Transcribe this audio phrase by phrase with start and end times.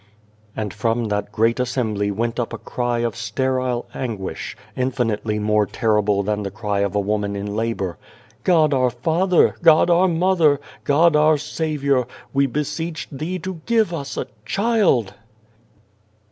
[0.57, 6.23] And from that great assembly went up a cry of sterile anguish, infinitely more terrible
[6.23, 7.99] than the cry of a woman in labour:
[8.43, 14.17] "God our Father, God our Mother, God our Saviour, we beseech Thee to give us
[14.17, 15.13] a child."